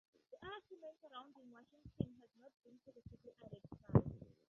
The 0.31 0.47
other 0.47 0.55
two 0.67 0.81
men 0.81 0.95
surrounding 0.99 1.51
Washington 1.51 1.91
have 2.21 2.33
not 2.41 2.51
been 2.63 2.79
positively 2.83 3.33
identified. 3.39 4.31